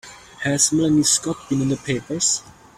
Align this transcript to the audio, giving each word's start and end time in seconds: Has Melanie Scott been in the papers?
Has 0.41 0.71
Melanie 0.71 1.03
Scott 1.03 1.47
been 1.47 1.61
in 1.61 1.69
the 1.69 1.77
papers? 1.77 2.41